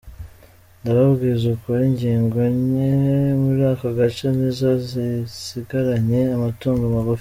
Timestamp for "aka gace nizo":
3.73-4.69